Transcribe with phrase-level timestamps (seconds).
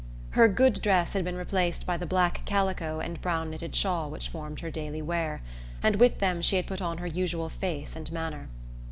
[0.31, 4.29] Her "good" dress had been replaced by the black calico and brown knitted shawl which
[4.29, 5.43] formed her daily wear,
[5.83, 8.47] and with them she had put on her usual face and manner.